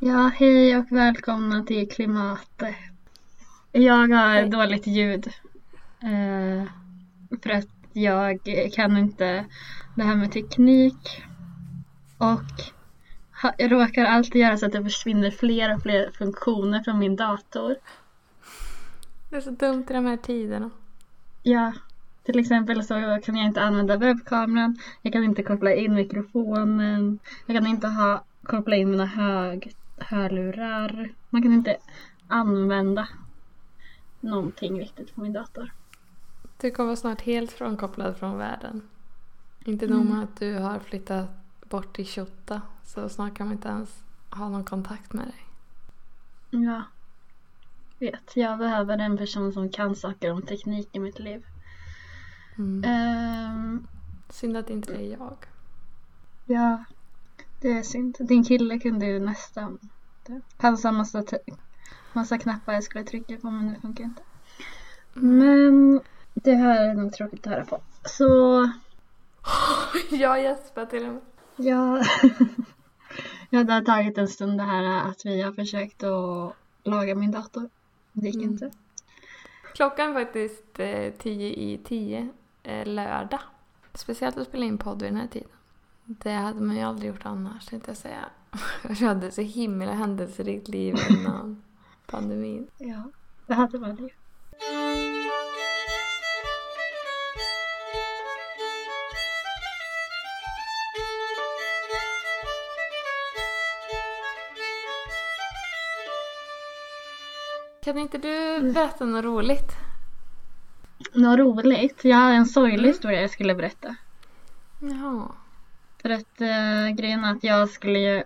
[0.00, 2.74] Ja, hej och välkomna till Klimatet.
[3.72, 5.26] Jag har dåligt ljud.
[6.02, 6.68] Eh,
[7.42, 8.40] för att jag
[8.74, 9.44] kan inte
[9.94, 11.22] det här med teknik.
[12.18, 12.42] Och
[13.58, 17.76] jag råkar alltid göra så att det försvinner fler och fler funktioner från min dator.
[19.30, 20.70] Det är så dumt i de här tiderna.
[21.42, 21.72] Ja,
[22.24, 24.78] till exempel så kan jag inte använda webbkameran.
[25.02, 27.18] Jag kan inte koppla in mikrofonen.
[27.46, 31.14] Jag kan inte ha, koppla in mina hög, hörlurar.
[31.30, 31.76] Man kan inte
[32.28, 33.08] använda
[34.20, 35.72] någonting riktigt på min dator.
[36.60, 38.82] Du kommer snart helt frånkopplad från världen.
[39.64, 41.28] Inte nog med att du har flyttat
[41.68, 45.44] bort till Tjotta så snart kan man inte ens ha någon kontakt med dig.
[46.50, 46.82] Ja,
[47.98, 48.36] vet.
[48.36, 51.46] Jag behöver en person som kan saker om teknik i mitt liv.
[52.58, 52.84] Mm.
[52.84, 53.86] Ehm,
[54.30, 55.36] Synd att inte det är jag.
[56.44, 56.84] ja,
[57.60, 58.16] det är synd.
[58.20, 59.78] Din kille kunde ju nästan.
[60.26, 61.24] Det fanns en massa,
[62.12, 64.22] massa knappar jag skulle trycka på men det funkar inte.
[65.12, 66.00] Men
[66.34, 67.80] det här är nog tråkigt att höra på.
[68.04, 68.70] Så
[70.10, 71.22] jag gäspar till och med.
[71.56, 72.02] Ja.
[73.50, 77.30] ja, det har tagit en stund det här att vi har försökt att laga min
[77.30, 77.70] dator.
[78.12, 78.48] Det gick Mm.
[78.50, 78.70] inte.
[79.74, 82.28] Klockan är faktiskt eh, tio i tio
[82.62, 83.40] eh, lördag.
[83.94, 85.48] Speciellt att spela in podd vid den här tiden.
[86.10, 88.24] Det hade man ju aldrig gjort annars tänkte jag säga.
[88.88, 91.62] Jag hade så himla händelserikt liv innan
[92.06, 92.66] pandemin.
[92.78, 93.02] Ja,
[93.46, 94.08] det hade man ju.
[107.84, 109.72] Kan inte du berätta något roligt?
[111.12, 112.04] Något roligt.
[112.04, 112.88] Jag har en sorglig Mm.
[112.90, 113.96] historia jag skulle berätta.
[114.80, 115.28] Jaha.
[116.02, 118.24] För att eh, grejen är att jag skulle ju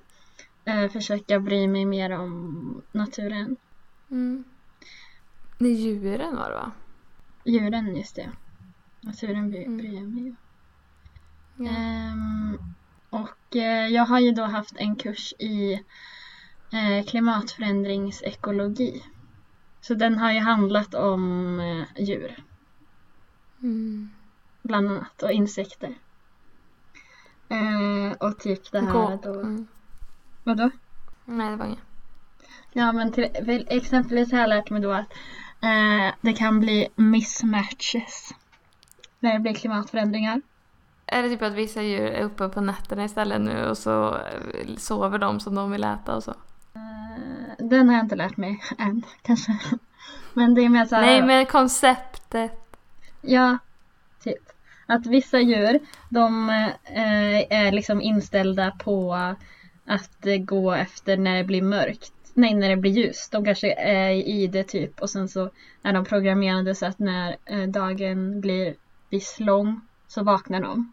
[0.65, 3.57] eh, försöka bry mig mer om naturen.
[4.11, 4.45] Mm.
[5.59, 6.73] Nej, djuren var det va?
[7.45, 8.31] Djuren, just det.
[9.01, 9.77] Naturen bry, Mm.
[9.79, 10.35] bryr jag mig ju.
[11.57, 11.71] Ja.
[11.71, 12.59] Ehm,
[13.11, 15.73] och eh, jag har ju då haft en kurs i
[16.73, 19.03] eh, klimatförändringsekologi.
[19.81, 22.45] Så den har ju handlat om eh, djur,
[23.61, 24.11] Mm.
[24.63, 25.95] bland annat, och insekter.
[27.53, 29.41] Eh, och typ det här Gå- då.
[29.41, 29.67] Mm.
[30.45, 30.71] Vadå?
[31.25, 31.79] Nej, det var inget.
[32.73, 33.29] Ja men till,
[33.69, 35.13] exempelvis har jag lärt mig då att
[35.63, 38.35] eh, det kan bli mismatches
[39.21, 40.43] när det blir klimatförändringar.
[41.07, 44.77] Är det typ att vissa djur är uppe på nätterna istället nu och så eh,
[44.77, 46.31] sover de som de vill äta och så?
[46.75, 49.59] Eh, den har jag inte lärt mig än kanske.
[50.33, 52.77] Men det är mer så här, Nej, men konceptet.
[53.21, 53.59] Ja.
[54.93, 56.49] Att vissa djur, de
[56.85, 59.15] eh, är liksom inställda på
[59.85, 62.13] att gå efter när det blir mörkt.
[62.35, 63.33] Nej, när det blir ljust.
[63.33, 65.51] De kanske är i det typ och sen så
[65.83, 68.75] är de programmerade så att när eh, dagen blir
[69.11, 70.93] viss lång så vaknar de.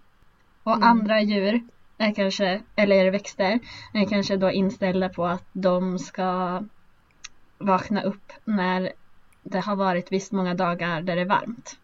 [0.64, 0.88] Och Mm.
[0.88, 1.62] andra djur
[1.98, 3.60] är kanske, eller växter,
[3.94, 6.62] är kanske då inställda på att de ska
[7.58, 8.92] vakna upp när
[9.44, 11.78] det har varit visst många dagar där det är varmt.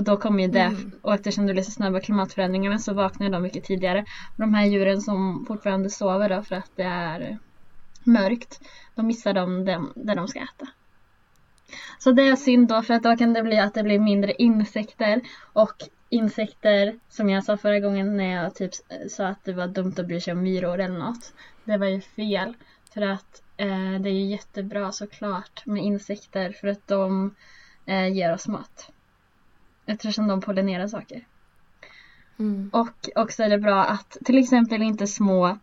[0.00, 0.92] Och då kommer ju det, Mm.
[1.02, 4.04] och eftersom det blir så snabba klimatförändringarna så vaknar de mycket tidigare.
[4.36, 7.38] De här djuren som fortfarande sover då för att det är
[8.04, 8.60] mörkt,
[8.94, 10.66] då missar de dem där de ska äta.
[11.98, 14.32] Så det är synd då för att då kan det bli att det blir mindre
[14.32, 15.20] insekter
[15.52, 15.76] och
[16.08, 18.70] insekter som jag sa förra gången när jag typ
[19.10, 21.32] sa att det var dumt att bry sig om myror eller något.
[21.64, 22.54] Det var ju fel
[22.94, 27.34] för att eh, det är ju jättebra såklart med insekter för att de
[27.86, 28.90] eh, ger oss mat.
[29.90, 31.24] Eftersom de pollinerar saker.
[32.38, 32.70] Mm.
[32.72, 35.58] Och också är det bra att till exempel inte små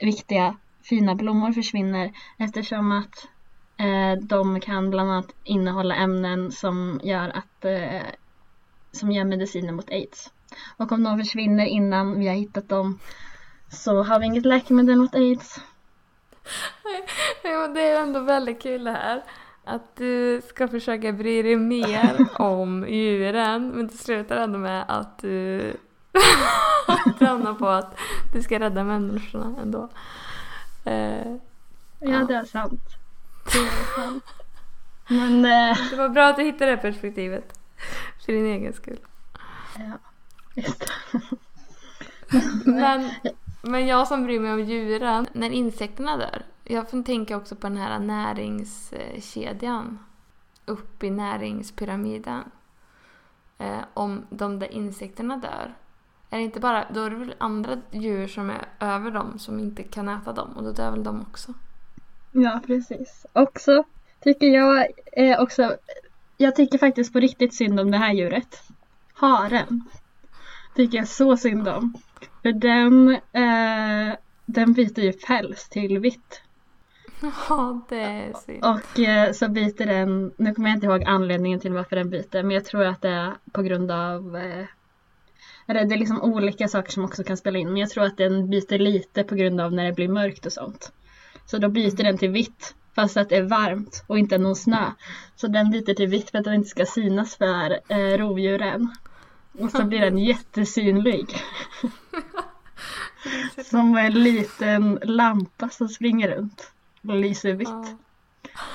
[0.00, 3.28] viktiga fina blommor försvinner eftersom att
[3.76, 8.02] eh, de kan bland annat innehålla ämnen som gör att eh,
[8.92, 10.32] som gör mediciner mot aids.
[10.76, 12.98] Och om de försvinner innan vi har hittat dem
[13.70, 15.60] så har vi inget läkemedel mot aids.
[17.44, 19.22] Jo, det är ändå väldigt kul det här.
[19.68, 25.18] Att du ska försöka bry dig mer om djuren men det slutar ändå med att
[25.18, 25.72] du
[27.18, 27.98] tränar på att
[28.32, 29.88] du ska rädda människorna ändå.
[30.84, 31.36] Eh,
[32.00, 32.80] Ja, det är sant.
[33.52, 34.24] Det är sant.
[35.08, 37.58] Men eh, det var bra att du hittade det perspektivet.
[38.26, 38.98] För din egen skull.
[39.76, 39.98] ja,
[40.54, 41.20] just det.
[42.64, 43.10] Men,
[43.62, 46.42] men jag som bryr mig om djuren, när insekterna dör.
[46.70, 49.98] Jag får tänka också på den här näringskedjan.
[50.66, 52.44] Upp i näringspyramiden.
[53.58, 55.74] Eh, om de där insekterna dör.
[56.30, 59.58] Är det inte bara, då är det väl andra djur som är över dem som
[59.58, 61.54] inte kan äta dem och då dör väl de också?
[62.32, 63.26] Ja, precis.
[63.32, 63.84] Också
[64.20, 65.76] tycker jag eh, också,
[66.36, 68.62] jag tycker faktiskt på riktigt synd om det här djuret.
[69.12, 69.84] Haren.
[70.74, 71.94] Tycker jag så synd om.
[72.42, 74.16] För den, eh,
[74.46, 76.42] den byter ju päls till vitt.
[77.20, 78.64] Ja, det är synd.
[78.64, 82.42] Och eh, så byter den, nu kommer jag inte ihåg anledningen till varför den byter,
[82.42, 84.66] men jag tror att det är på grund av eh,
[85.66, 88.16] eller det är liksom olika saker som också kan spela in, men jag tror att
[88.16, 90.92] den byter lite på grund av när det blir mörkt och sånt.
[91.46, 94.90] Så då byter den till vitt fast att det är varmt och inte någon snö.
[95.36, 98.96] Så den byter till vitt för att den inte ska synas för eh, rovdjuren.
[99.58, 101.26] Och så blir den jättesynlig.
[103.64, 106.72] Som en liten lampa som springer runt
[107.02, 107.84] lyser vitt Ja.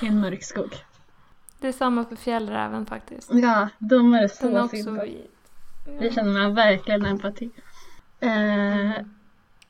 [0.01, 0.75] i en mörk skog.
[1.59, 3.29] Det är samma för fjällräven faktiskt.
[3.33, 4.99] Ja, de är Den är så också synd om.
[4.99, 5.29] vit.
[5.99, 7.49] Det känner man verkligen empati.
[8.19, 8.91] Eh,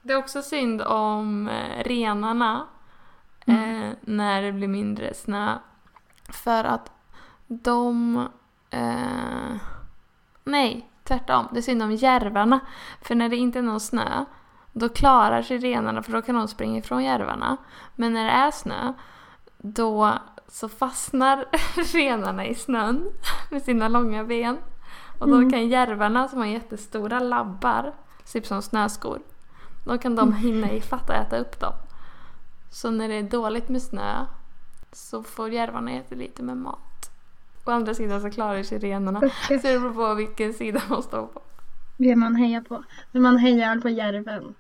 [0.02, 2.68] Det är också synd om eh, renarna
[3.46, 3.84] Mm.
[3.84, 5.58] eh, när det blir mindre snö.
[6.30, 6.92] För att
[7.48, 8.18] de...
[8.70, 9.56] Eh,
[10.44, 11.48] nej, tvärtom.
[11.52, 12.60] Det är synd om järvarna.
[13.02, 14.26] För när det inte är någon snö,
[14.74, 17.58] då klarar sig renarna för då kan de springa ifrån järvarna.
[17.96, 18.94] Men när det är snö,
[19.58, 20.14] då
[20.48, 21.46] så fastnar
[21.94, 23.10] renarna i snön
[23.52, 24.58] med sina långa ben.
[25.20, 25.52] Och då Mm.
[25.52, 27.94] kan järvarna som har jättestora labbar,
[28.34, 29.20] typ som snöskor,
[29.86, 31.74] då kan de hinna ifatt och äta upp dem.
[32.72, 34.26] Så när det är dåligt med snö
[34.92, 37.10] så får järvarna jättelite med mat.
[37.66, 39.20] Å andra sidan så klarar sig renarna.
[39.20, 41.42] Så det beror på vilken sida man står på.
[41.98, 42.84] Det man hejar på.
[43.12, 44.56] Men man hejar på järven.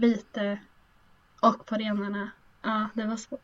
[0.00, 0.58] Lite.
[1.40, 2.30] Och på renarna.
[2.62, 3.40] Ja, det var svårt.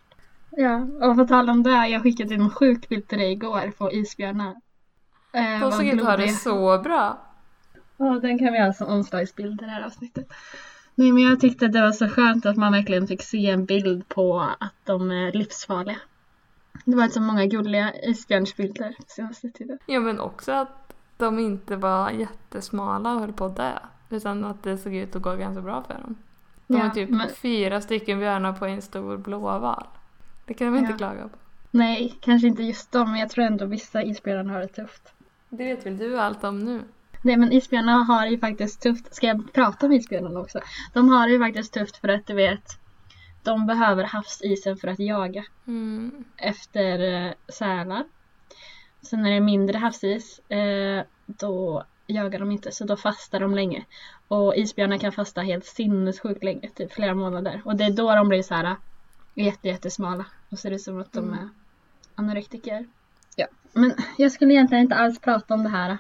[0.51, 1.89] Ja, och på tal om det.
[1.89, 4.55] Jag skickade en sjuk bild till dig igår på isbjörnar.
[5.33, 7.27] Eh, De såg ut att ha det så bra.
[7.97, 10.33] Ja, den kan vi ha som omslagsbild i det här avsnittet.
[10.95, 14.09] Nej, men jag tyckte det var så skönt att man verkligen fick se en bild
[14.09, 15.97] på att de är livsfarliga.
[16.85, 19.79] Det var så många gulliga isbjörnsbilder senaste tiden.
[19.87, 23.73] Ja men också att de inte var jättesmala och höll på att dö.
[24.11, 26.17] Utan att det såg ut att gå ganska bra för dem.
[26.67, 29.87] De Ja, var typ men- fyra stycken björnar på en stor blåval.
[30.47, 30.97] Det kan de inte Ja.
[30.99, 31.37] klaga på.
[31.71, 35.13] Nej, kanske inte just dem, men jag tror ändå vissa isbjörnar har det tufft.
[35.49, 36.81] Det vet väl du allt om nu?
[37.23, 39.15] Nej men isbjörnar har ju faktiskt tufft.
[39.15, 40.61] Ska jag prata om isbjörnarna också?
[40.93, 42.79] De har det ju faktiskt tufft för att du vet
[43.43, 46.25] de behöver havsisen för att jaga Mm.
[46.37, 48.05] efter eh, sälar.
[49.03, 53.55] Sen när det är mindre havsis eh, då jagar de inte så då fastar de
[53.55, 53.85] länge.
[54.29, 57.63] Och isbjörnar kan fasta helt sinnessjukt länge, typ flera månader.
[57.65, 58.77] Och det är då de blir så här
[59.35, 61.39] jätte, jättesmala och ser ut som att de Mm.
[61.39, 61.49] är
[62.15, 62.87] anorektiker.
[63.37, 65.99] Ja, men jag skulle egentligen inte alls prata om det här.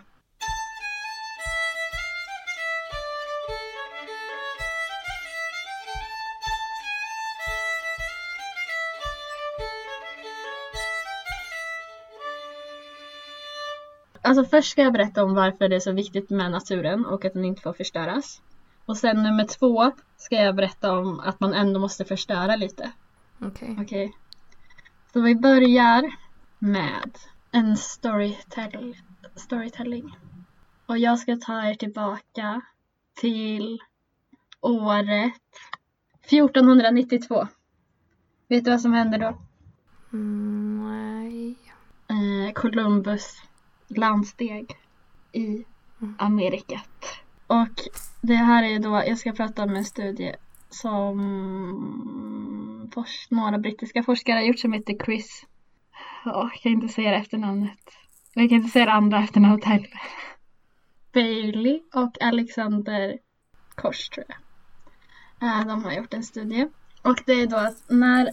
[14.33, 17.33] Alltså först ska jag berätta om varför det är så viktigt med naturen och att
[17.33, 18.43] den inte får förstöras.
[18.85, 22.93] Och sen nummer två ska jag berätta om att man ändå måste förstöra lite.
[23.41, 23.77] Okej.
[23.81, 24.17] Okej.
[25.13, 26.13] Så vi börjar
[26.59, 27.19] med
[27.51, 28.97] en storytell
[29.37, 30.17] storytelling.
[30.87, 32.61] Och jag ska ta er tillbaka
[33.15, 33.81] till
[34.61, 35.33] året
[36.23, 37.49] 1492.
[38.49, 39.39] Vet du vad som hände då?
[40.13, 41.57] Mm, nej.
[42.09, 43.43] eh, Columbus
[43.99, 44.77] landsteg
[45.33, 45.65] i
[46.19, 47.05] Amerikat.
[47.47, 47.69] Och
[48.21, 50.35] det här är då, jag ska prata om en studie
[50.71, 51.19] som
[52.95, 55.47] fors- några brittiska forskare har gjort som heter Chris.
[56.25, 57.79] Ja, jag kan inte säga det efternamnet.
[58.35, 60.01] Jag kan inte säga det andra efternamnet heller.
[61.13, 63.19] Bailey och Alexander
[63.75, 64.39] Kors tror jag.
[65.49, 66.69] Eh, De har gjort en studie.
[67.03, 68.31] Och det är då att när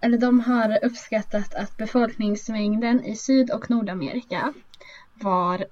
[0.00, 4.52] eller de har uppskattat att befolkningsmängden i Syd och Nordamerika
[5.14, 5.64] var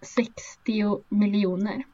[0.00, 1.84] 60 miljoner.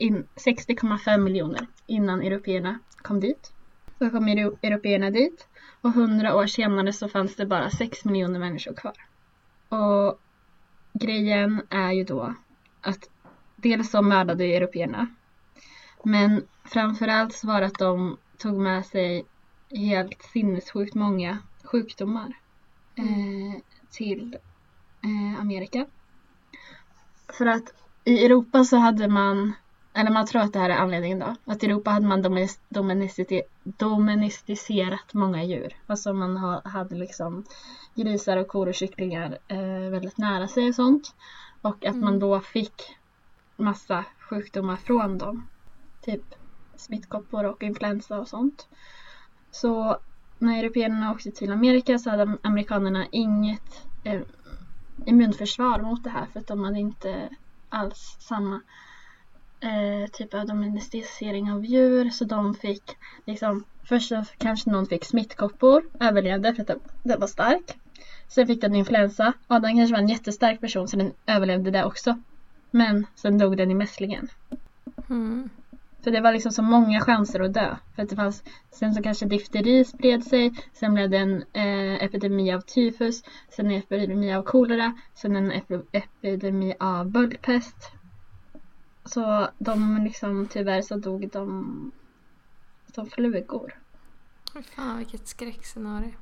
[0.00, 3.52] 60,5 miljoner innan européerna kom dit.
[3.98, 4.28] Så kom
[4.62, 5.48] européerna dit
[5.80, 8.94] och 100 år senare så fanns det bara 6 miljoner människor kvar.
[9.68, 10.20] Och
[10.92, 12.34] grejen är ju då
[12.80, 13.10] att
[13.56, 15.06] dels så mördade européerna
[16.04, 19.24] men framförallt så var det att de tog med sig
[19.70, 22.38] helt sinnessjukt många sjukdomar
[22.94, 23.60] eh,
[23.90, 24.36] till
[25.02, 25.86] eh, Amerika.
[27.28, 27.74] För att
[28.04, 29.52] i Europa så hade man,
[29.92, 32.22] eller man tror att det här är anledningen då, att i Europa hade man
[33.78, 35.76] domesticerat många djur.
[35.86, 37.44] Alltså man ha, hade liksom
[37.94, 41.14] grisar och kor och kycklingar eh, väldigt nära sig och sånt.
[41.62, 42.96] Och att man då fick
[43.56, 45.48] massa sjukdomar från dem.
[46.00, 46.34] Typ
[46.76, 48.68] smittkoppor och influensa och sånt.
[49.50, 49.98] Så
[50.38, 54.20] när européerna åkte till Amerika så hade amerikanerna inget eh,
[55.06, 57.28] immunförsvar mot det här för att de hade inte
[57.68, 58.60] alls samma
[59.60, 65.82] eh, typ av domesticering av djur så de fick liksom först kanske någon fick smittkoppor,
[66.00, 67.78] överlevde för att den, den var stark.
[68.28, 69.32] Sen fick den influensa.
[69.48, 72.22] Ja, den kanske var en jättestark person så den överlevde det också.
[72.70, 74.28] Men sen dog den i mässlingen.
[75.10, 75.50] Mm.
[76.04, 77.76] Så det var liksom så många chanser att dö.
[77.94, 82.04] För att det fanns, sen så kanske difteri spred sig, sen blev det en eh,
[82.04, 87.92] epidemi av tyfus, sen en epidemi av kolera, sen en ep epidemi av böldpest.
[89.04, 91.92] Så de liksom, tyvärr så dog de
[92.94, 93.74] som flugor.
[94.62, 96.12] Fan vilket skräckscenario.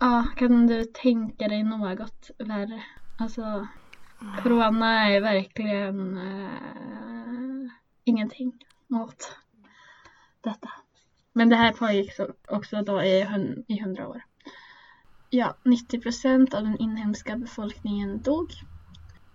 [0.00, 2.82] Ja, kan du tänka dig något värre?
[3.18, 3.66] Alltså,
[4.42, 7.70] corona är verkligen eh,
[8.04, 8.52] ingenting
[8.88, 9.36] mot
[10.40, 10.70] detta.
[11.32, 12.10] Men det här pågick
[12.48, 13.26] också då i,
[13.68, 14.24] i hundra år.
[15.30, 18.50] Ja, 90 procent av den inhemska befolkningen dog.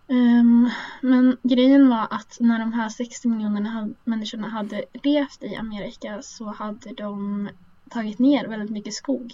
[0.08, 0.70] Um,
[1.02, 6.46] men grejen var att när de här 60 miljonerna människorna hade levt i Amerika så
[6.46, 7.50] hade de
[7.90, 9.34] tagit ner väldigt mycket skog.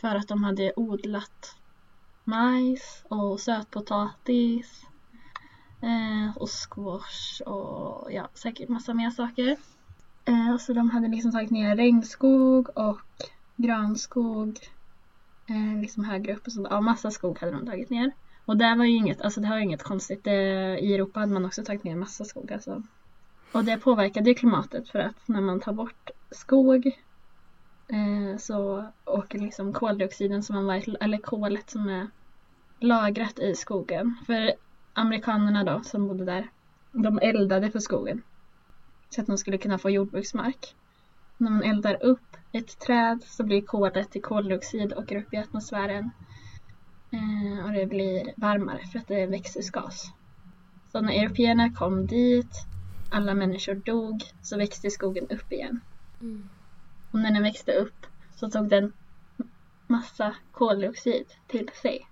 [0.00, 1.56] För att de hade odlat
[2.24, 4.86] majs och sötpotatis
[5.82, 9.56] Eh, och squash och ja, säkert massa mer saker.
[10.24, 13.00] Eh, så de hade liksom tagit ner regnskog och
[13.56, 14.58] granskog
[15.46, 16.66] eh, liksom högre upp och sånt.
[16.70, 18.12] Ja, massa skog hade de tagit ner.
[18.44, 20.26] Och det var ju inget, alltså det var ju inget konstigt.
[20.26, 20.32] Eh,
[20.76, 22.82] I Europa hade man också tagit ner massa skog alltså.
[23.52, 26.86] Och det påverkade ju klimatet för att när man tar bort skog
[27.88, 32.06] eh, så åker liksom koldioxiden som man, eller kolet som är
[32.80, 34.16] lagrat i skogen.
[34.26, 34.52] För
[34.92, 36.50] amerikanerna då som bodde där,
[36.92, 38.22] de eldade för skogen.
[39.10, 40.74] Så att de skulle kunna få jordbruksmark.
[41.36, 45.36] När man eldar upp ett träd så blir kolet till koldioxid och går upp i
[45.36, 46.10] atmosfären.
[47.10, 50.12] Eh, och det blir varmare för att det är växthusgas.
[50.92, 52.66] Så när européerna kom dit,
[53.10, 55.80] alla människor dog, så växte skogen upp igen.
[56.20, 56.48] Mm.
[57.10, 58.92] Och när den växte upp så tog den
[59.86, 62.06] massa koldioxid till sig.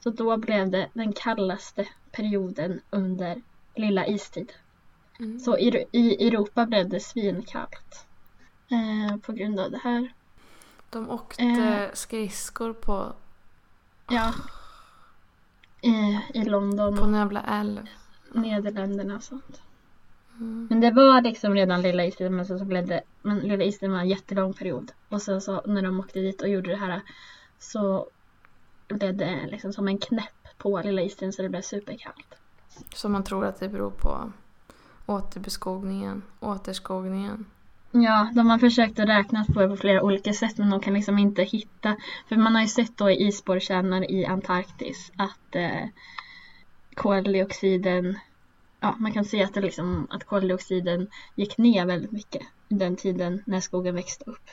[0.00, 3.42] Så då blev det den kallaste perioden under
[3.74, 4.52] lilla istid.
[5.18, 5.38] Mm.
[5.40, 8.06] Så i, i Europa blev det svinkallt.
[8.70, 10.12] Eh, på grund av det här.
[10.90, 11.92] De åkte Eh.
[11.92, 13.12] skridskor på,
[14.10, 14.34] Ja.
[15.80, 17.86] I, i London på en jävla älv.
[18.32, 19.62] Nederländerna och sånt.
[20.36, 20.66] Mm.
[20.70, 23.92] Men det var liksom redan lilla istiden men sen så blev det, men lilla istiden
[23.92, 24.92] var en jättelång period.
[25.08, 27.00] Och sen så när de åkte dit och gjorde det här
[27.58, 28.06] så
[28.88, 32.34] blev det liksom som en knäpp på lilla istiden så det blev superkallt.
[32.94, 34.32] Så man tror att det beror på
[35.06, 37.44] återbeskogningen, återskogningen.
[37.90, 40.94] Ja, de har försökt att räkna på det på flera olika sätt men de kan
[40.94, 41.96] liksom inte hitta.
[42.28, 45.88] För man har ju sett då i isborrkärnor i Antarktis att eh,
[46.94, 48.18] koldioxiden,
[48.80, 52.96] ja man kan se att, det liksom, att koldioxiden gick ner väldigt mycket i den
[52.96, 54.50] tiden när skogen växte upp.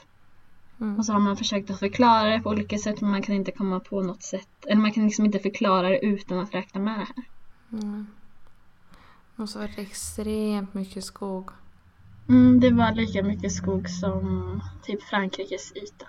[0.81, 0.98] Mm.
[0.98, 3.51] Och så har man försökt att förklara det på olika sätt men man kan inte
[3.51, 4.65] komma på något sätt.
[4.65, 7.25] Eller man kan liksom inte förklara det utan att räkna med det här.
[7.81, 8.07] Mm.
[9.36, 11.50] Det måste ha varit extremt mycket skog.
[12.29, 16.05] Mm, det var lika mycket skog som typ Frankrikes yta.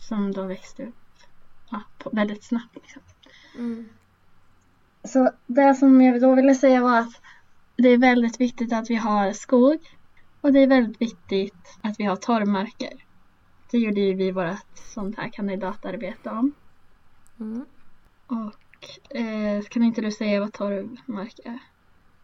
[0.00, 0.94] Som då växte upp
[1.70, 2.74] ja, väldigt snabbt.
[2.74, 3.02] Liksom.
[3.54, 3.88] Mm.
[5.04, 7.20] Så det som jag då ville säga var att
[7.76, 9.78] det är väldigt viktigt att vi har skog.
[10.40, 12.92] Och det är väldigt viktigt att vi har torrmarker.
[13.72, 16.52] Det gjorde ju vi vårt sånt här kandidatarbete om.
[17.40, 17.66] Mm.
[18.26, 21.58] Och eh, kan inte du säga vad torrmark är?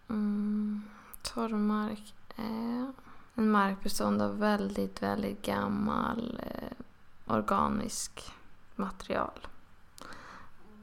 [0.08, 0.82] Mm.
[1.22, 2.92] Torrmark är
[3.34, 8.32] en mark bestående av väldigt, väldigt gammal eh, organisk
[8.76, 9.40] material.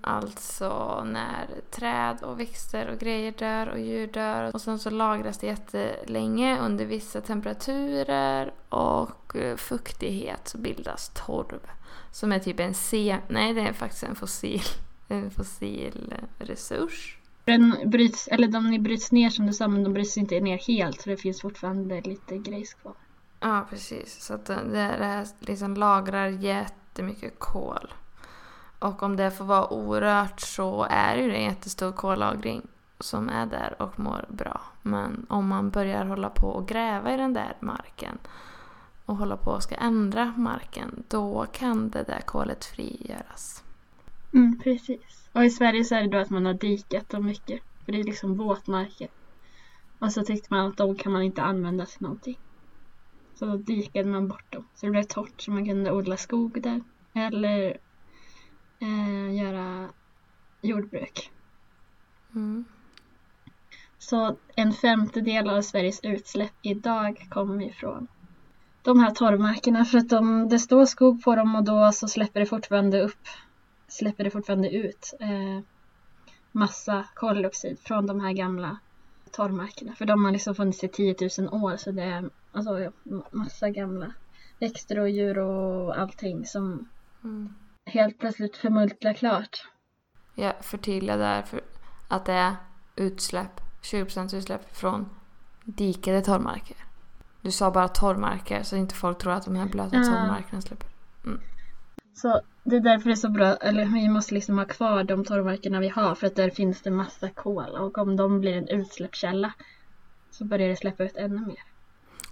[0.08, 5.38] Alltså när träd och växter och grejer dör och djur dör och sen så lagras
[5.38, 11.60] det jättelänge under vissa temperaturer och eh, fuktighet så bildas torv.
[12.12, 13.18] Som är typ en se...
[13.28, 14.62] Nej, det är faktiskt en fossil,
[15.08, 17.18] en fossil eh, resurs.
[17.46, 21.02] Den bryts, eller de bryts ner som du sa men de bryts inte ner helt
[21.02, 22.94] så det finns fortfarande lite grejs kvar.
[23.40, 24.24] Ja, precis.
[24.24, 27.94] Så att det det här liksom lagrar jättemycket kol.
[28.80, 32.68] Och om det får vara orört så är det ju en jättestor kollagring
[33.00, 34.62] som är där och mår bra.
[34.82, 38.18] Men om man börjar hålla på och gräva i den där marken
[39.06, 43.64] och hålla på och ska ändra marken, då kan det där kolet frigöras.
[44.34, 45.30] Mm, precis.
[45.32, 47.62] Och i Sverige så är det då att man har dikat dem mycket.
[47.86, 49.08] För det är liksom våtmarker.
[50.00, 52.40] Och så tyckte man att de kan man inte använda till någonting.
[53.36, 54.68] Så då dikade man bort dem.
[54.76, 56.82] Så det blev torrt så man kunde odla skog där.
[57.14, 57.78] Eller
[58.86, 59.90] eh, göra
[60.62, 61.32] jordbruk.
[62.36, 62.66] Mm.
[63.98, 68.08] Så en femtedel av Sveriges utsläpp idag kommer ifrån
[68.82, 69.86] de här torvmarkerna.
[69.86, 73.28] För att de, det står skog på dem och då så släpper det fortfarande upp,
[73.88, 75.64] släpper det fortfarande ut eh,
[76.52, 78.78] massa koldioxid från de här gamla
[79.32, 79.96] torvmarkerna.
[79.96, 82.92] För de har liksom funnits i 10 000 år så det är alltså,
[83.32, 84.14] massa gamla
[84.60, 86.88] växter och djur och allting som
[87.26, 87.54] Mm.
[87.86, 89.68] Helt plötsligt förmultnar klart.
[90.36, 91.62] Jag förtydligar där för
[92.08, 92.56] att det är
[92.96, 95.10] utsläpp, 20% utsläpp från
[95.64, 96.78] dikade torvmarker.
[97.42, 100.04] Du sa bara torvmarker så inte folk tror att de här blöta Ja.
[100.04, 100.88] torvmarkerna släpper.
[102.14, 105.26] Så det är därför det är så bra, eller vi måste liksom ha kvar de
[105.26, 108.68] torvmarkerna vi har för att där finns det massa kol och om de blir en
[108.68, 109.54] utsläppskälla
[110.32, 111.64] så börjar det släppa ut ännu mer.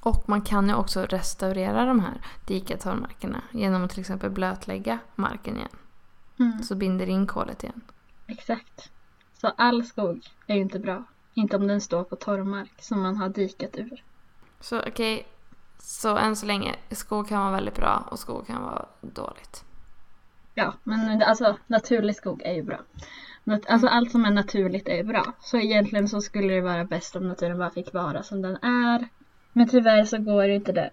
[0.06, 5.00] Och man kan ju också restaurera de här dikade torvmarkerna genom att till exempel blötlägga
[5.16, 5.70] marken igen.
[6.40, 7.82] Mm, Så binder in kolet igen.
[8.28, 8.90] exakt.
[9.42, 11.04] Så all skog är ju inte bra.
[11.34, 14.04] Inte om den står på torvmark som man har dikat ur.
[14.60, 15.28] Så okej,
[15.80, 19.64] så än så länge, skog kan vara väldigt bra och skog kan vara dåligt.
[20.54, 22.80] Ja, men alltså naturlig skog är ju bra.
[23.68, 25.34] Alltså allt som är naturligt är ju bra.
[25.42, 29.08] Så egentligen så skulle det vara bäst om naturen bara fick vara som den är.
[29.54, 30.90] Men tyvärr så går det inte det.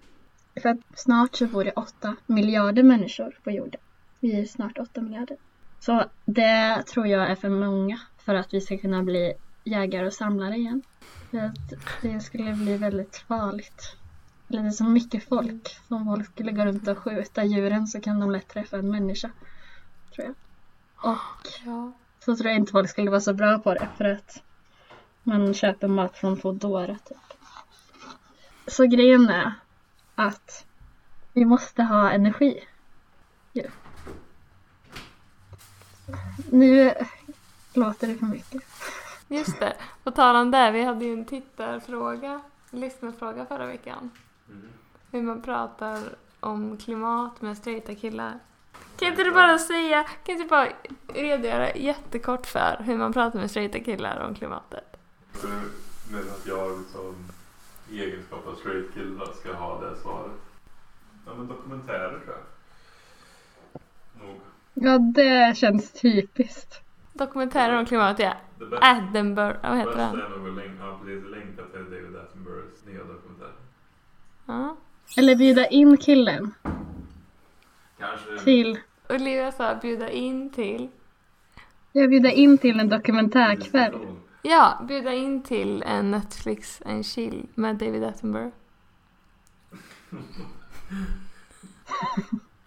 [0.62, 3.81] För att snart så bor det 8 miljarder människor på jorden.
[4.21, 5.37] Vi är snart 8 miljarder.
[5.81, 9.33] Så det tror jag är för många för att vi ska kunna bli
[9.64, 10.83] jägare och samlare igen.
[11.31, 13.97] För att det skulle bli väldigt farligt.
[14.49, 15.76] Eller det är så mycket folk.
[15.88, 19.31] Om folk skulle gå runt och skjuta djuren så kan de lätt träffa en människa.
[20.14, 20.35] Tror jag.
[21.12, 21.93] Och Ja.
[22.25, 24.43] så tror jag inte folk skulle vara så bra på det för att
[25.23, 27.17] man köper mat från Foodora typ.
[28.67, 29.52] Så grejen är
[30.14, 30.67] att
[31.33, 32.64] vi måste ha energi.
[33.52, 33.71] Ju.
[36.50, 36.95] Nu
[37.75, 38.62] låter det för mycket.
[39.29, 44.11] Just det, på tal om det, vi hade ju en tittarfråga, lyssnarfråga förra veckan.
[45.11, 45.99] Hur man pratar
[46.40, 48.38] om klimat med straighta killar.
[48.96, 50.68] Kan inte du bara säga, kan inte du bara
[51.14, 54.96] redogöra jättekort för hur man pratar med straighta killar om klimatet?
[56.11, 57.30] Men att jag som
[57.90, 60.33] i egenskap av straight kille ska ha det svaret.
[61.26, 62.44] Ja men dokumentärer tror jag.
[64.22, 64.40] Nog.
[64.74, 66.81] Ja, det känns typiskt.
[67.12, 68.35] Dokumentärer om klimatet, ja.
[68.83, 70.18] Edinburgh, vad heter den?
[70.81, 73.53] ja, precis, länka till David Attenboroughs nya dokumentär.
[74.46, 74.76] Ja.
[75.16, 76.55] Eller bjuda in killen
[77.98, 78.79] Kanske till...
[79.09, 80.88] Olivia sa bjuda in till,
[81.92, 83.94] Jag bjuder in till en dokumentärkväll.
[84.42, 88.55] Ja, bjuda in till en Netflix, en chill med David Attenborough.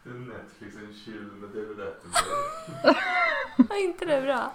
[0.03, 2.99] Netflix en chill med David Attenborough.
[3.69, 4.53] Var inte det bra?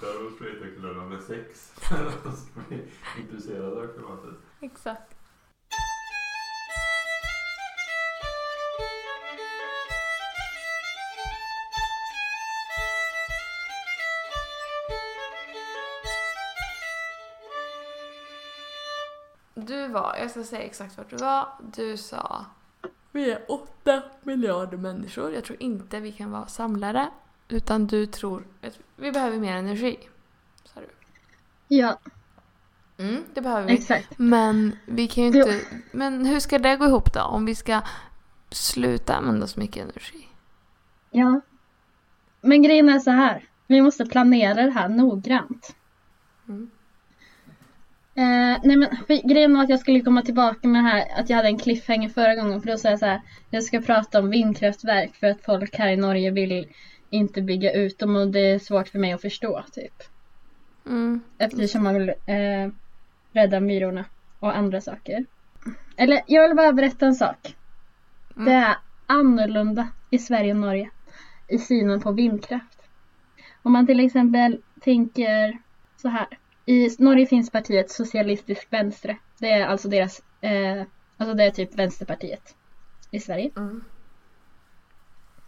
[0.00, 1.72] De straighta killarna med sex.
[2.24, 2.82] De ska bli
[3.18, 4.34] intresserade av klimatet.
[4.60, 5.19] Exakt.
[20.02, 22.44] Var, jag ska säga exakt vart du var, du sa
[23.12, 25.32] vi är åtta miljarder människor.
[25.32, 27.10] Jag tror inte vi kan vara samlare.
[27.48, 29.98] Utan du tror att vi behöver mer energi.
[30.64, 30.86] Sa du.
[31.68, 31.98] Ja,
[32.98, 33.72] Mm, det behöver vi.
[33.74, 34.18] exakt.
[34.18, 35.60] Men vi kan ju inte...
[35.92, 37.20] Men hur ska det gå ihop då?
[37.20, 37.80] Om vi ska
[38.50, 40.28] sluta använda så mycket energi?
[41.10, 41.40] Ja.
[42.40, 43.48] Men grejen är så här.
[43.66, 45.74] Vi måste planera det här noggrant.
[46.48, 46.70] Mm.
[48.14, 48.88] Eh, nej men
[49.24, 52.08] grejen var att jag skulle komma tillbaka med det här att jag hade en cliffhanger
[52.08, 53.20] förra gången för då sa jag så här.
[53.50, 56.66] Jag ska prata om vindkraftverk för att folk här i Norge vill
[57.10, 60.02] inte bygga ut dem och det är svårt för mig att förstå typ.
[60.86, 61.20] Mm.
[61.38, 62.68] Eftersom man vill eh,
[63.32, 64.04] rädda myrorna
[64.38, 65.24] och andra saker.
[65.96, 67.56] Eller jag vill bara berätta en sak.
[68.36, 68.44] Mm.
[68.44, 70.90] Det är annorlunda i Sverige och Norge
[71.48, 72.82] i synen på vindkraft.
[73.62, 75.58] Om man till exempel tänker
[75.96, 76.26] så här.
[76.70, 79.16] I Norge finns partiet Socialistisk Venstre.
[79.38, 80.82] Det är alltså deras, eh,
[81.16, 82.56] alltså det är typ Vänsterpartiet
[83.10, 83.50] i Sverige.
[83.56, 83.84] Mm.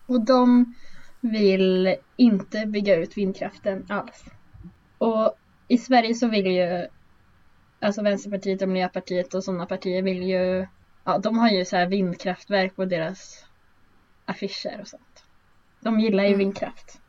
[0.07, 0.75] Och de
[1.21, 4.25] vill inte bygga ut vindkraften alls.
[4.99, 5.37] Och
[5.69, 6.87] i Sverige så vill ju
[7.81, 10.67] alltså Vänsterpartiet och Miljöpartiet och sådana partier vill ju
[11.05, 13.45] ja, de har ju så här vindkraftverk på deras
[14.25, 15.25] affischer och sånt.
[15.81, 16.39] De gillar ju Mm.
[16.39, 17.02] vindkraft.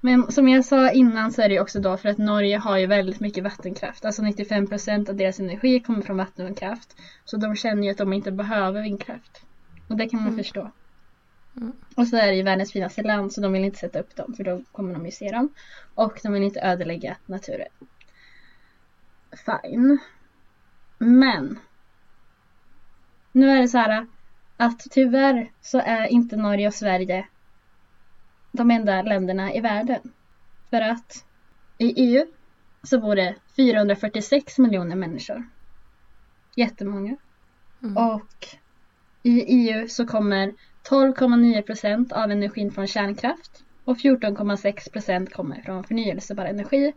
[0.00, 2.78] Men som jag sa innan så är det ju också då för att Norge har
[2.78, 4.04] ju väldigt mycket vattenkraft.
[4.04, 6.96] Alltså 95% av deras energi kommer från vattenkraft.
[7.24, 9.42] Så de känner ju att de inte behöver vindkraft.
[9.88, 10.38] Och det kan man Mm.
[10.38, 10.70] förstå.
[11.56, 11.72] Mm.
[11.96, 14.34] Och så är det ju världens finaste land så de vill inte sätta upp dem
[14.34, 15.48] för då kommer de ju se dem.
[15.94, 17.68] Och de vill inte ödelägga naturen.
[19.46, 19.98] Fine.
[20.98, 21.58] Men.
[23.32, 24.06] Nu är det så här
[24.56, 27.26] att tyvärr så är inte Norge och Sverige
[28.52, 30.00] de enda länderna i världen.
[30.70, 31.24] För att
[31.78, 32.26] i EU
[32.82, 35.48] så bor det 446 miljoner människor.
[36.56, 37.16] Jättemånga.
[37.82, 37.96] Mm.
[37.96, 38.46] Och
[39.22, 40.52] i EU så kommer
[40.88, 46.92] 12,9 procent av energin från kärnkraft och 14,6 procent kommer från förnyelsebar energi.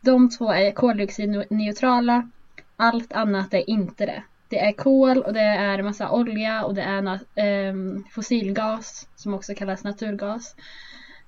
[0.00, 2.30] De två är koldioxidneutrala.
[2.76, 4.22] Allt annat är inte det.
[4.48, 9.54] Det är kol och det är massa olja och det är ehm, fossilgas som också
[9.54, 10.56] kallas naturgas.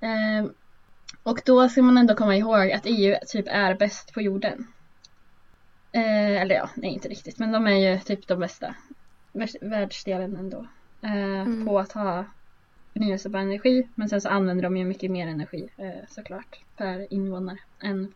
[0.00, 0.52] Ehm,
[1.22, 4.66] och då ska man ändå komma ihåg att EU typ är bäst på jorden.
[5.92, 8.74] Eh, eller ja, nej inte riktigt men de är ju typ de bästa
[9.32, 10.66] världs- världsdelen ändå.
[11.02, 11.66] Eh, Mm.
[11.66, 12.24] På att ha
[12.92, 17.58] förnyelsebar energi men sen så använder de ju mycket mer energi eh, såklart per invånare
[17.82, 18.12] än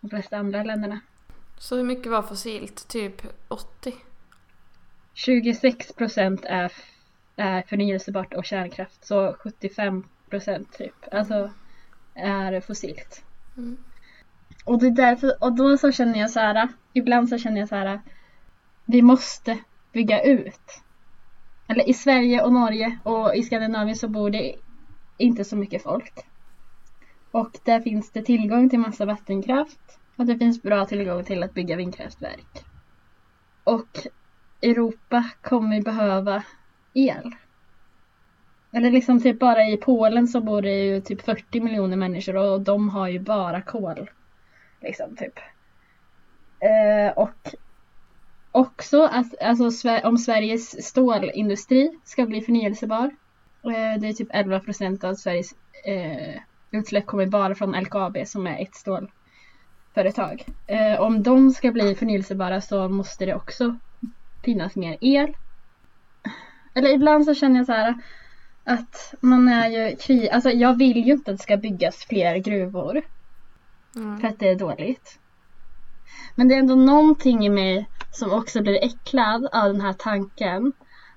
[0.00, 1.00] de flesta andra länderna.
[1.58, 2.88] Så hur mycket var fossilt?
[2.88, 3.94] Typ 80?
[5.14, 6.72] 26 procent är,
[7.36, 11.50] är förnyelsebart och kärnkraft så 75 procent typ alltså
[12.14, 13.24] är fossilt.
[13.56, 13.76] Mm.
[14.64, 17.68] Och det är därför, och då så känner jag så här, ibland så känner jag
[17.68, 18.00] så här,
[18.84, 19.58] vi måste
[19.92, 20.82] bygga ut.
[21.68, 24.54] Eller i Sverige och Norge och i Skandinavien så bor det
[25.16, 26.26] inte så mycket folk.
[27.30, 31.54] Och där finns det tillgång till massa vattenkraft och det finns bra tillgång till att
[31.54, 32.64] bygga vindkraftverk.
[33.64, 34.06] Och
[34.62, 36.42] Europa kommer behöva
[36.94, 37.34] el.
[38.72, 42.60] Eller liksom typ bara i Polen så bor det ju typ 40 miljoner människor och
[42.60, 44.10] de har ju bara kol.
[44.80, 45.38] Liksom typ.
[46.60, 47.54] Eh, och
[48.52, 53.10] också att alltså, om Sveriges stålindustri ska bli förnyelsebar.
[53.64, 55.54] Eh, det är typ 11 procent av Sveriges
[55.86, 60.44] eh, utsläpp kommer bara från LKAB som är ett stålföretag.
[60.66, 63.78] Eh, om de ska bli förnyelsebara så måste det också
[64.42, 65.36] finnas mer el.
[66.74, 67.94] Eller ibland så känner jag så här
[68.64, 72.36] att man är ju krig, alltså jag vill ju inte att det ska byggas fler
[72.36, 73.02] gruvor
[73.96, 74.20] Mm.
[74.20, 75.18] för att det är dåligt.
[76.34, 80.72] Men det är ändå någonting i mig som också blir äcklad av den här tanken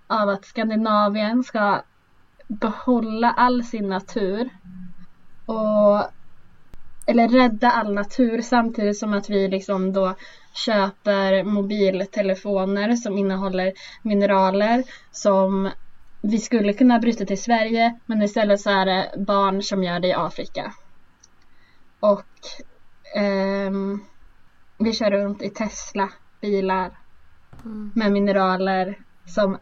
[0.07, 1.81] av att Skandinavien ska
[2.47, 4.49] behålla all sin natur
[5.45, 6.09] och
[7.07, 10.15] eller rädda all natur samtidigt som att vi liksom då
[10.65, 15.69] köper mobiltelefoner som innehåller mineraler som
[16.31, 20.07] vi skulle kunna bryta till Sverige men istället så är det barn som gör det
[20.07, 20.73] i Afrika.
[21.99, 22.25] Och
[23.15, 23.99] ehm,
[24.77, 26.09] vi kör runt i Tesla
[26.41, 26.91] bilar
[27.65, 27.91] Mm.
[27.95, 29.57] med mineraler som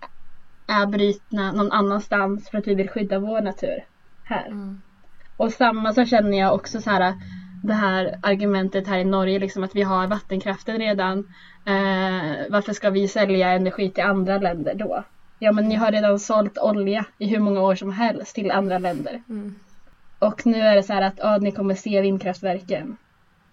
[0.67, 3.85] är brytna någon annanstans för att vi vill skydda vår natur
[4.23, 4.45] här.
[4.47, 4.81] Mm.
[5.37, 7.13] Och samma så känner jag också så här
[7.63, 11.19] det här argumentet här i Norge liksom att vi har vattenkraften redan.
[11.65, 15.03] Eh, varför ska vi sälja energi till andra länder då?
[15.43, 18.77] Ja men ni har redan sålt olja i hur många år som helst till andra
[18.77, 19.23] länder.
[19.29, 19.55] Mm.
[20.19, 22.97] Och nu är det så här att ja, ni kommer se vindkraftverken.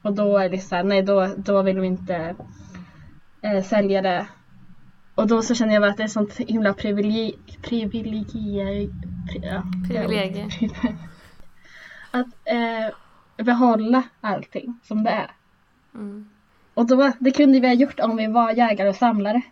[0.02, 2.34] Och då är det så här, nej då, då vill vi inte
[3.42, 4.26] eh, sälja det.
[5.14, 8.88] Och då så känner jag att det är sånt himla privilegie, privilegie,
[9.28, 10.48] pri, ja, Privilegie.
[12.10, 15.30] att eh, behålla allting som det är.
[15.94, 16.28] Mm.
[16.74, 19.42] Och då, det kunde vi ha gjort om vi var jägare och samlare.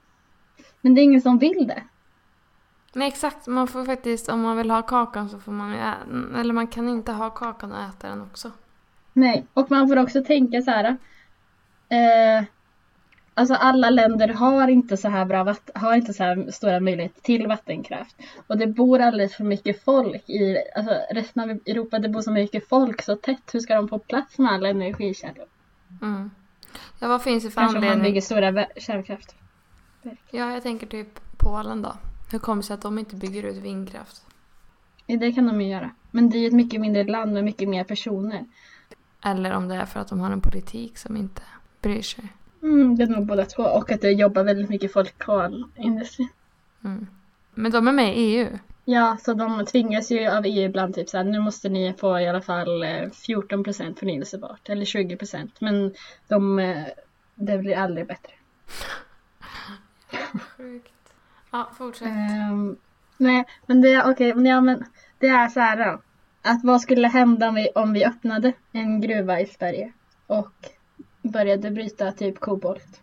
[0.81, 1.83] Men det är ingen som vill det.
[2.99, 5.73] Nej exakt, man får faktiskt, om man vill ha kakan så får man
[6.37, 8.51] eller man kan inte ha kakan och äta den också.
[9.13, 10.85] Nej, och man får också tänka så här.
[11.89, 12.45] Eh,
[13.35, 17.47] alltså alla länder har inte så här bra har inte så här stora möjligheter till
[17.47, 18.17] vattenkraft.
[18.47, 21.99] Och det bor alldeles för mycket folk i alltså resten av Europa.
[21.99, 23.55] Det bor så mycket folk så tätt.
[23.55, 25.47] Hur ska de få plats med alla energikällor?
[26.03, 26.31] Mm.
[26.99, 28.13] Ja, vad finns det för Kanske om man anledning?
[28.13, 29.35] bygger stora vä- kärnkraft.
[30.31, 31.93] Ja, jag tänker typ Polen då.
[32.31, 34.23] Hur kommer det sig att de inte bygger ut vindkraft?
[35.07, 35.91] Det kan de ju göra.
[36.11, 38.45] Men det är ett mycket mindre land med mycket mer personer.
[39.25, 41.43] Eller om det är för att de har en politik som inte
[41.83, 42.25] bryr sig.
[42.63, 43.63] Mm, det är nog båda två.
[43.63, 46.29] Och att det jobbar väldigt mycket folk i kolindustrin.
[46.85, 47.07] Mm.
[47.55, 48.59] Men de är med i EU.
[48.85, 52.29] Ja, så de tvingas ju av EU ibland typ såhär, nu måste ni få i
[52.29, 55.95] alla fall eh, 14% förnyelsebart eller 20% men
[56.29, 56.85] de, eh,
[57.35, 58.33] det blir aldrig bättre.
[60.57, 61.08] Sjukt.
[61.51, 62.09] Ja, fortsätt.
[62.51, 62.77] Um,
[63.17, 64.85] nej, men det är men ja men
[65.19, 65.99] det är så här
[66.43, 69.93] att vad skulle hända om vi, om vi öppnade en gruva i Sverige
[70.27, 70.53] och
[71.23, 73.01] började bryta typ kobolt?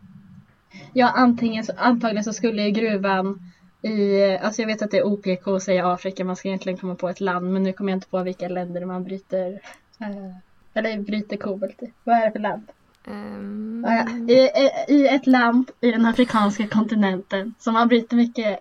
[0.94, 5.48] Ja, antingen, antagligen så skulle ju gruvan i, alltså jag vet att det är OPK
[5.48, 8.10] att säga Afrika, man ska egentligen komma på ett land, men nu kommer jag inte
[8.10, 9.60] på vilka länder man bryter,
[10.00, 10.36] eh,
[10.74, 11.92] eller bryter kobolt i.
[12.04, 12.72] Vad är det för land?
[13.08, 14.10] Ja.
[14.34, 14.50] I,
[14.94, 18.60] i, ett land i den afrikanska kontinenten som har bryter mycket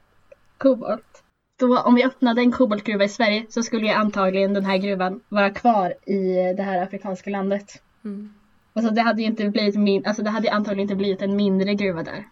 [0.58, 1.22] kobolt.
[1.58, 5.20] Då om vi öppnade en koboltgruva i Sverige så skulle ju antagligen den här gruvan
[5.28, 7.82] vara kvar i det här afrikanska landet.
[8.04, 8.34] mm.
[8.76, 11.74] Alltså det hade ju inte blivit min, alltså det hade antagligen inte blivit en mindre
[11.74, 12.24] gruva där.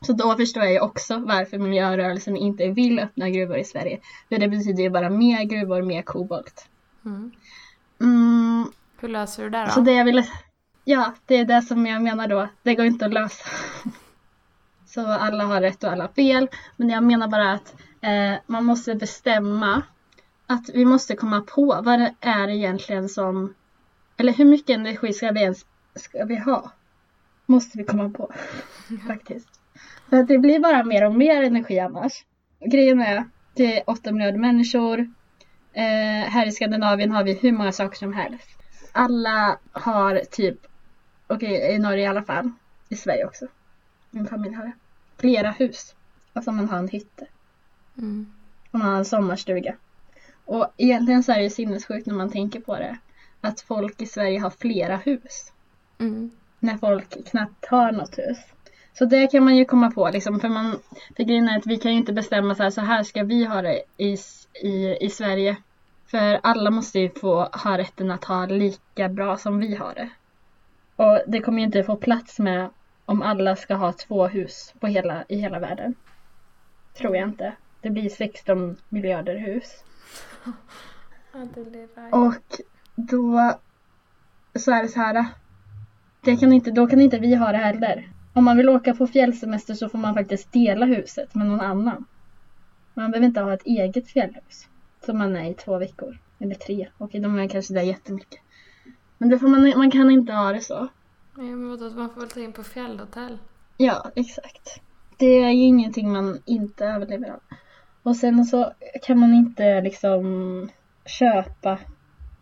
[0.00, 4.00] Så då förstår jag ju också varför miljörörelsen inte vill öppna gruvor i Sverige.
[4.28, 6.68] För det betyder ju bara mer gruvor, mer kobolt.
[7.04, 7.32] Mm.
[8.00, 8.66] Mm,
[9.00, 9.70] Hur löser du det då?
[9.70, 10.24] Så det jag ville...
[10.88, 12.48] Ja, det är det som jag menar då.
[12.62, 13.44] Det går inte att lösa.
[14.86, 16.48] Så alla har rätt och alla har fel.
[16.76, 19.82] Men jag menar bara att eh, man måste bestämma
[20.46, 23.54] att vi måste komma på vad det är egentligen som...
[24.16, 26.70] Eller hur mycket energi ska vi ens ska vi ha?
[27.46, 28.32] Måste vi komma på.
[29.06, 29.60] Faktiskt.
[30.08, 32.24] För att det blir bara mer och mer energi annars.
[32.60, 34.98] Grejen är, det är 8 miljarder människor.
[35.72, 38.56] Eh, här i Skandinavien har vi hur många saker som helst
[38.96, 40.58] alla har typ,
[41.26, 42.50] okej i Norge i alla fall,
[42.88, 43.46] i Sverige också,
[44.10, 44.72] min familj har det,
[45.18, 45.94] flera hus.
[46.32, 47.26] Alltså man har en hytte,
[47.98, 48.32] Mm.
[48.70, 49.74] och man har en sommarstuga.
[50.44, 52.98] Och egentligen så är det ju sinnessjukt när man tänker på det,
[53.40, 55.52] att folk i Sverige har flera hus.
[55.98, 56.30] Mm.
[56.60, 58.38] När folk knappt har något hus.
[58.98, 60.78] Så det kan man ju komma på liksom, för man,
[61.16, 63.44] för grejen är att vi kan ju inte bestämma så här, så här ska vi
[63.44, 64.16] ha det i,
[64.62, 65.56] i, i Sverige.
[66.06, 70.08] För alla måste ju få ha rätten att ha lika bra som vi har det.
[70.96, 72.70] Och det kommer ju inte få plats med
[73.04, 75.94] om alla ska ha två hus på hela, i hela världen.
[76.94, 77.52] Tror jag inte.
[77.80, 79.84] Det blir 16 miljarder hus.
[82.12, 82.60] Och
[82.94, 83.54] då
[84.54, 85.24] så är det så här.
[86.20, 88.08] Det kan inte, då kan inte vi ha det heller.
[88.32, 92.04] Om man vill åka på fjällsemester så får man faktiskt dela huset med någon annan.
[92.94, 94.68] Man behöver inte ha ett eget fjällhus.
[95.04, 96.18] Som man är i två veckor.
[96.38, 96.88] Eller tre.
[96.98, 98.40] Okej, de är kanske där jättemycket.
[99.18, 100.88] Men det får man, man kan inte ha det så.
[101.36, 103.38] Ja, men vadå, man får väl ta in på fjällhotell?
[103.76, 104.80] Ja, exakt.
[105.16, 107.40] Det är ju ingenting man inte överlever av.
[108.02, 110.68] Och sen så kan man inte liksom
[111.04, 111.78] köpa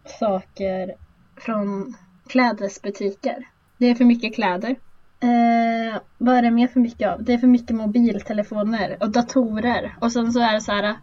[0.04, 0.94] saker
[1.37, 1.94] från
[2.26, 3.48] klädesbutiker.
[3.78, 4.70] Det är för mycket kläder.
[5.20, 7.24] Eh, vad är det mer för mycket av?
[7.24, 9.96] Det är för mycket mobiltelefoner och datorer.
[10.00, 10.96] Och sen så är det så här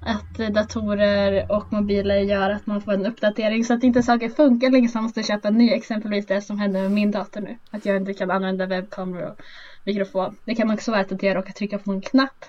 [0.00, 4.70] att datorer och mobiler gör att man får en uppdatering så att inte saker funkar
[4.70, 5.70] längre så man måste köpa en ny.
[5.70, 7.58] Exempelvis det som händer med min dator nu.
[7.70, 9.40] Att jag inte kan använda webbkameror och
[9.84, 10.36] mikrofon.
[10.44, 12.44] Det kan också vara att jag råkar trycka på en knapp.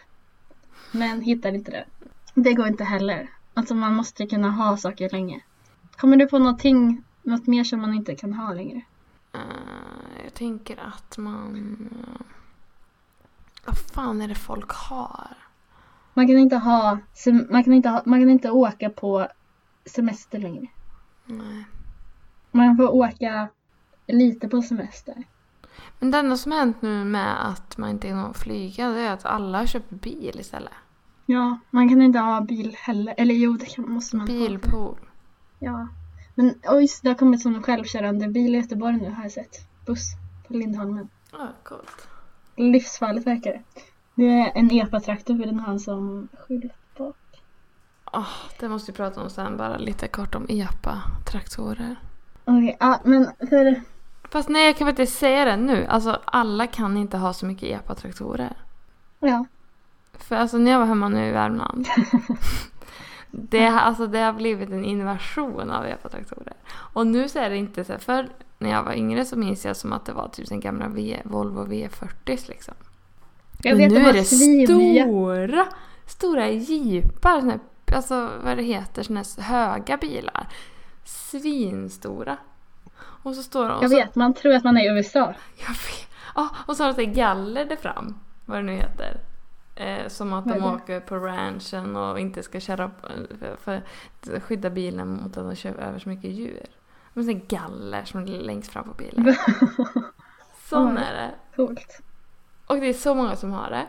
[0.92, 1.86] Men hittar inte det.
[2.34, 3.30] Det går inte heller.
[3.54, 5.42] Alltså man måste kunna ha saker länge.
[5.98, 8.82] Kommer du på någonting, något mer som man inte kan ha längre?
[9.36, 11.78] Uh, jag tänker att man...
[11.92, 12.26] Eh,
[13.66, 15.38] vad fan är det folk har?
[16.20, 16.98] Man kan inte ha,
[17.50, 19.28] man kan inte ha, man kan inte åka på
[19.86, 20.68] semester längre.
[21.26, 21.66] Nej.
[22.52, 23.48] Man får åka
[24.08, 25.24] lite på semester.
[26.00, 29.26] Men det enda som hänt nu med att man inte kan flyga det är att
[29.26, 30.74] alla köpt bil istället.
[31.26, 33.14] Ja, man kan inte ha bil heller.
[33.18, 34.36] Eller jo, det kan, måste man ha.
[34.36, 35.00] Bilpool.
[35.60, 35.88] Ja.
[36.36, 39.86] Men oj, det har kommit som en självkörande bil i Göteborg nu har jag sett.
[39.86, 40.12] Buss
[40.48, 41.10] på Lindholmen.
[41.32, 42.08] Ja, coolt.
[42.56, 43.64] Livsfarligt verkar det.
[44.20, 47.16] Det är en epatraktor för den en som skylt bak.
[48.14, 48.28] Åh,
[48.60, 51.96] det måste vi prata om sen, bara lite kort om EPA-traktorer.
[52.46, 53.82] Okej, ja men för...
[54.30, 55.86] Fast nej, jag kan faktiskt säga det nu.
[55.86, 58.54] Alltså alla kan inte ha så mycket EPA-traktorer.
[59.20, 59.46] Ja.
[60.14, 61.88] För alltså när jag var hemma nu i Värmland.
[63.32, 66.54] det, alltså, det har blivit en invasion av EPA-traktorer.
[66.94, 69.66] Och nu så är det inte så här, för när jag var yngre så minns
[69.66, 72.76] jag som att det var typ den gamla v, Volvo V40 liksom.
[73.64, 75.68] Jag vet nu de är det stora,
[76.06, 77.42] stora jeepar.
[77.42, 77.60] Såna
[77.94, 80.48] alltså vad det heter, såna här höga bilar.
[81.04, 82.38] Svinstora.
[83.00, 83.78] Och så står de...
[83.78, 85.34] och Jag så- vet, man tror att man är i USA.
[85.58, 86.08] jag vet.
[86.36, 88.16] Ja, och så har de galler där fram.
[88.46, 89.20] Vad det nu heter.
[89.76, 93.08] Eh, som att de åker på ranchen och inte ska köra på,
[93.62, 96.66] för, att skydda bilen mot att de kör över så mycket djur.
[97.14, 99.36] Men här galler som är längst fram på bilen.
[100.70, 101.32] Sån är det.
[101.56, 102.02] Coolt.
[102.70, 103.86] Och det är så många som har det.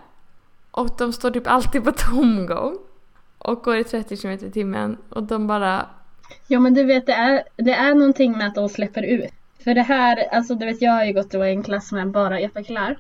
[0.71, 2.79] Och de står typ alltid på tomgång.
[3.39, 4.97] Och går i 30 km i timmen.
[5.09, 5.87] Och de bara...
[6.47, 9.33] Ja men du vet det är, det är någonting med att de släpper ut.
[9.65, 12.41] För det här, alltså du vet jag har ju gått i en klass med bara
[12.41, 12.99] epakillar.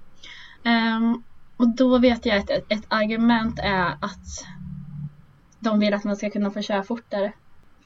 [0.65, 1.23] Um,
[1.57, 4.47] och då vet jag att ett, ett argument är att
[5.59, 7.33] de vill att man ska kunna få köra fortare.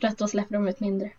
[0.00, 1.10] För att då släpper de ut mindre.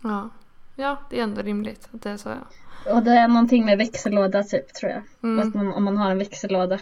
[0.00, 0.30] Ja.
[0.76, 2.28] Ja, det är ändå rimligt att det är så.
[2.28, 2.92] Ja.
[2.94, 5.02] Och det är någonting med växellåda typ tror jag.
[5.22, 5.52] Mm.
[5.54, 6.78] Man, om man har en växellåda.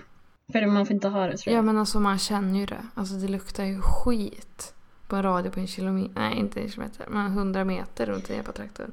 [0.53, 1.65] För man får inte ha det tror Ja jag.
[1.65, 2.87] men alltså man känner ju det.
[2.95, 4.75] Alltså det luktar ju skit.
[5.09, 8.41] På en radie på en kilometer, nej inte en kilometer, men 100 meter runt en
[8.41, 8.87] epatraktor.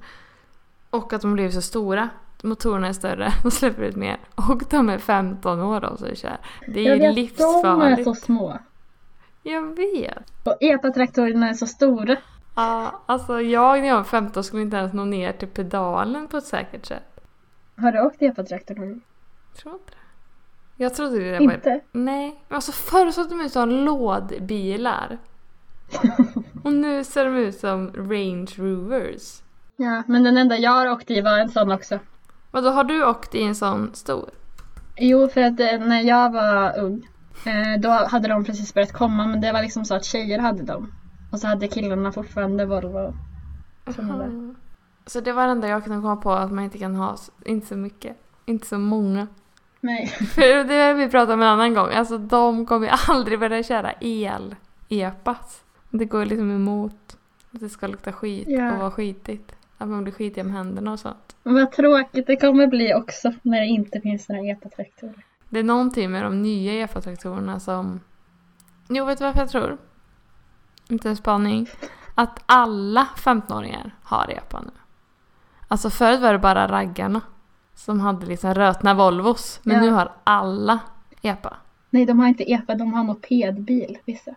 [0.90, 2.10] Och att de blir så stora.
[2.44, 4.18] Motorerna är större, de släpper ut mer.
[4.36, 6.38] Och de är 15 år och så kör.
[6.68, 8.04] Det är jag ju vet, de är livsfarligt.
[8.04, 8.60] så små.
[9.44, 10.32] Jag vet.
[10.44, 12.18] Och epatraktorerna är så stora.
[12.56, 16.38] Ja, alltså jag när jag var 15 skulle inte ens nå ner till pedalen på
[16.38, 17.22] ett säkert sätt.
[17.78, 19.02] Har du åkt epatraktor någon gång?
[19.56, 20.84] Tror inte det.
[20.84, 21.54] Jag trodde det var...
[21.54, 21.80] Inte?
[21.92, 25.18] Nej, alltså förr såg de ut som lådbilar.
[26.64, 29.42] Och nu ser de ut som Range Rovers.
[29.76, 32.00] Ja, men den enda jag har åkt i var en sån också.
[32.52, 34.30] Vadå, har du åkt i en sån stor?
[34.98, 37.08] Jo, för att eh, när jag var ung
[37.46, 40.64] eh, då hade de precis börjat komma men det var liksom så att tjejer hade
[40.64, 40.94] dem.
[41.32, 43.14] Och så hade killarna fortfarande Volvo.
[45.06, 47.68] Så det var det enda jag kunde komma på att man inte kan ha, inte
[47.68, 49.28] så mycket, inte så många.
[49.80, 50.08] Nej.
[50.08, 53.64] För det har vi pratat om en annan gång, alltså de kommer ju aldrig börja
[53.64, 55.64] köra el-epas.
[55.90, 57.18] Det går liksom emot
[57.54, 58.74] att det ska lukta skit Ja.
[58.74, 59.52] och vara skitigt.
[59.78, 61.36] Att man blir skitig om händerna och sånt.
[61.44, 65.26] Men vad tråkigt det kommer bli också när det inte finns några epatraktorer.
[65.50, 68.00] Det är någonting med de nya EFA-traktorerna som...
[68.90, 69.78] Jo, vet du varför jag tror?
[70.92, 71.68] Inte en spaning.
[72.16, 74.72] Att alla 15-åringar har EPA nu.
[75.68, 77.22] Alltså förut var det bara raggarna
[77.76, 79.60] som hade liksom rötna Volvos.
[79.64, 79.82] Men Ja.
[79.82, 80.80] nu har alla
[81.22, 81.58] EPA.
[81.90, 84.32] Nej, de har inte epa, de har mopedbil vissa.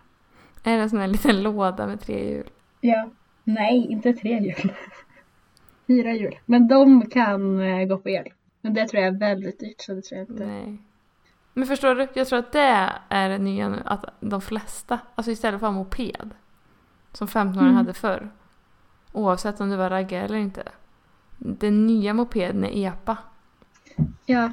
[0.64, 2.50] Är det en sån här liten låda med tre hjul?
[2.80, 3.08] Ja.
[3.44, 4.72] Nej, inte tre hjul.
[5.86, 6.38] Fyra hjul.
[6.46, 8.28] Men de kan eh, gå på el.
[8.60, 10.46] Men det tror jag är väldigt dyrt så det tror jag inte.
[10.46, 10.78] Nej.
[11.54, 12.08] Men förstår du?
[12.14, 13.82] Jag tror att det är det nya nu.
[13.84, 16.30] Att de flesta, alltså istället för moped.
[17.14, 17.76] Som 15-åringar Mm.
[17.76, 18.30] hade förr.
[19.12, 20.62] Oavsett om du var raggare eller inte.
[21.38, 23.16] Den nya mopeden är EPA.
[24.26, 24.50] Ja.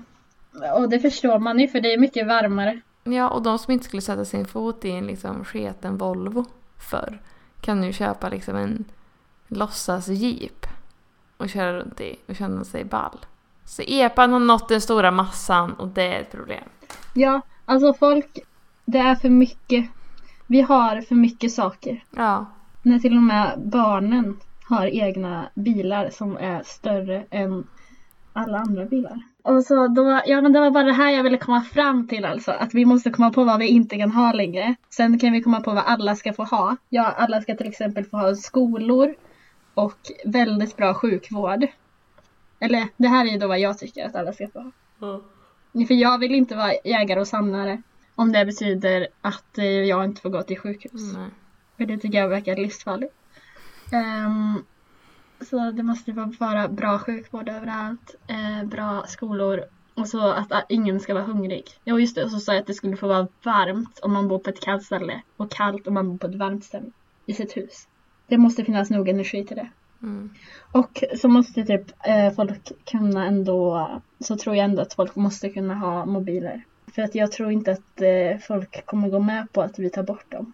[0.76, 2.82] Och det förstår man ju för det är mycket varmare.
[3.04, 6.46] Ja, och de som inte skulle sätta sin fot i en liksom sketen Volvo
[6.78, 7.22] förr
[7.62, 8.86] kan nu köpa liksom en
[9.48, 10.66] låtsas jeep
[11.38, 13.18] och köra runt i och känna sig ball.
[13.66, 16.64] Så EPAn har nått den stora massan och det är ett problem.
[17.14, 18.40] Ja, alltså folk,
[18.86, 19.90] det är för mycket.
[20.52, 22.04] Vi har för mycket saker.
[22.16, 22.46] Ja,
[22.82, 27.68] När till och med barnen har egna bilar som är större än
[28.34, 29.22] alla andra bilar.
[29.42, 32.26] Och så då, ja men det var bara det här jag ville komma fram till
[32.26, 32.52] alltså.
[32.52, 34.76] Att vi måste komma på vad vi inte kan ha längre.
[34.90, 36.78] Sen kan vi komma på vad alla ska få ha.
[36.90, 39.16] Ja, alla ska till exempel få ha skolor
[39.74, 41.68] och väldigt bra sjukvård.
[42.60, 45.22] Eller det här är ju då vad jag tycker att alla ska få ha.
[45.88, 47.82] För jag vill inte vara jägare och samlare.
[48.16, 51.14] Om det betyder att eh, jag inte får gå till sjukhus.
[51.14, 51.30] nej.
[51.78, 53.14] För det tycker jag verkar livsfarligt.
[53.92, 54.64] Ehm,
[55.42, 61.00] så det måste vara bra sjukvård överallt, eh, bra skolor och så att ah, ingen
[61.00, 61.64] ska vara hungrig.
[61.84, 64.28] Ja just det, och så sa jag att det skulle få vara varmt om man
[64.28, 66.92] bor på ett kallt ställe och kallt om man bor på ett varmt ställe
[67.26, 67.88] i sitt hus.
[68.28, 69.70] Det måste finnas nog energi till det.
[70.02, 70.30] Mm.
[70.72, 73.88] Och så måste typ eh, folk kunna ändå,
[74.20, 76.64] så tror jag ändå att folk måste kunna ha mobiler.
[76.92, 80.04] För att jag tror inte att eh, folk kommer gå med på att vi tar
[80.04, 80.54] bort dem.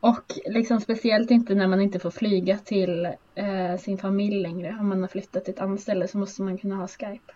[0.00, 4.76] Och liksom speciellt inte när man inte får flyga till eh, sin familj längre.
[4.80, 7.32] Om man har flyttat till ett annat ställe så måste man kunna ha Skype.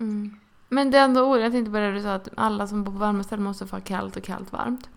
[0.00, 0.30] Mm.
[0.68, 2.92] Men det är ändå oroligt, jag tänkte på det du sa att alla som bor
[2.92, 4.88] på varma ställen måste få kallt och kallt varmt.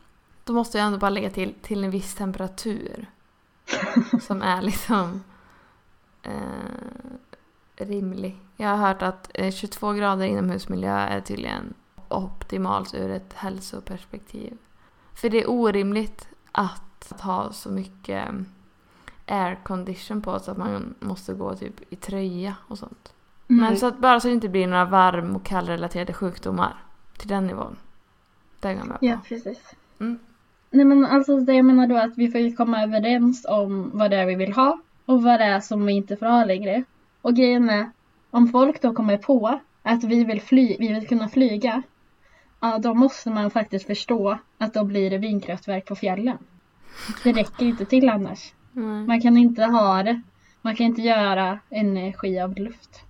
[0.43, 3.08] Då måste jag ändå bara lägga till till en viss temperatur.
[4.21, 5.23] som är liksom
[6.23, 8.38] eh, rimlig.
[8.58, 11.73] Jag har hört att eh, 22 grader inomhusmiljö är tydligen
[12.12, 14.58] optimalt ur ett hälsoperspektiv.
[15.13, 18.30] För det är orimligt att ha så mycket
[19.26, 23.13] aircondition på så att man måste gå typ i tröja och sånt.
[23.50, 23.65] Mm.
[23.65, 26.74] Men så att bara så det inte blir några varm och kallrelaterade sjukdomar
[27.17, 27.76] till den nivån.
[28.60, 29.06] Det går med på.
[29.06, 29.76] Ja, precis.
[30.00, 30.19] Mm.
[30.69, 34.12] Nej men alltså det jag menar då att vi får ju komma överens om vad
[34.12, 36.84] det är vi vill ha och vad det är som vi inte får ha längre.
[37.21, 37.91] Och grejen är,
[38.30, 41.83] om folk då kommer på att vi vill, fly, vi vill kunna flyga,
[42.62, 46.37] ja då måste man faktiskt förstå att då blir det vindkraftverk på fjällen.
[47.23, 48.53] Det räcker inte till annars.
[48.71, 49.07] Nej.
[49.07, 50.21] Man kan inte ha det.
[50.62, 53.01] Man kan inte göra energi av luft.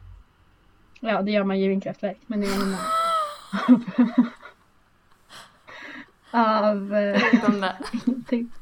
[0.99, 2.79] Ja, det gör man ju i vindkraftverk, men jag menar...
[6.71, 6.93] av...
[6.95, 7.75] eh, Förutom det.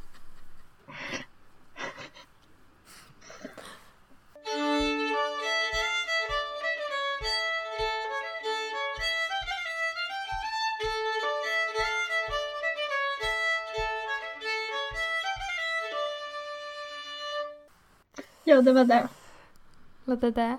[18.49, 19.07] Ja, det var det.
[20.05, 20.57] Vad är det?